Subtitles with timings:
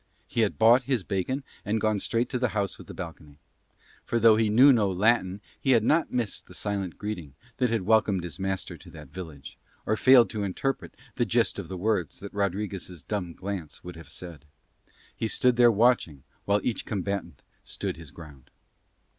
[0.25, 3.37] He had bought his bacon and gone straight to the house with the balcony.
[4.03, 7.83] For though he knew no Latin he had not missed the silent greeting that had
[7.83, 12.19] welcomed his master to that village, or failed to interpret the gist of the words
[12.19, 14.45] that Rodriguez' dumb glance would have said.
[15.15, 18.49] He stood there watching while each combatant stood his ground.